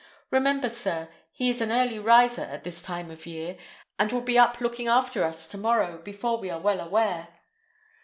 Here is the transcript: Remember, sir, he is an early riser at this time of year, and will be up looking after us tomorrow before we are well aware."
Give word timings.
Remember, 0.31 0.67
sir, 0.67 1.09
he 1.31 1.47
is 1.51 1.61
an 1.61 1.71
early 1.71 1.99
riser 1.99 2.41
at 2.41 2.63
this 2.63 2.81
time 2.81 3.11
of 3.11 3.27
year, 3.27 3.55
and 3.99 4.11
will 4.11 4.21
be 4.21 4.35
up 4.35 4.59
looking 4.59 4.87
after 4.87 5.23
us 5.23 5.47
tomorrow 5.47 6.01
before 6.01 6.39
we 6.39 6.49
are 6.49 6.59
well 6.59 6.79
aware." 6.79 7.27